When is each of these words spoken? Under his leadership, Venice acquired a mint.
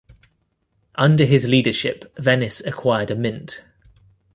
Under 0.95 1.25
his 1.25 1.47
leadership, 1.47 2.11
Venice 2.17 2.59
acquired 2.61 3.11
a 3.11 3.15
mint. 3.15 3.61